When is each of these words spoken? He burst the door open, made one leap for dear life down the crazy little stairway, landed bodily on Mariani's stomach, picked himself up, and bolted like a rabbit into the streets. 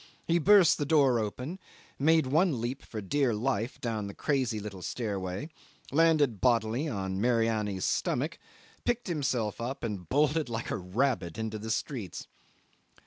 He 0.25 0.39
burst 0.39 0.79
the 0.79 0.85
door 0.87 1.19
open, 1.19 1.59
made 1.99 2.25
one 2.25 2.59
leap 2.59 2.81
for 2.81 3.01
dear 3.01 3.35
life 3.35 3.79
down 3.79 4.07
the 4.07 4.15
crazy 4.15 4.59
little 4.59 4.81
stairway, 4.81 5.49
landed 5.91 6.41
bodily 6.41 6.87
on 6.89 7.21
Mariani's 7.21 7.85
stomach, 7.85 8.39
picked 8.83 9.05
himself 9.05 9.61
up, 9.61 9.83
and 9.83 10.09
bolted 10.09 10.49
like 10.49 10.71
a 10.71 10.77
rabbit 10.77 11.37
into 11.37 11.59
the 11.59 11.69
streets. 11.69 12.27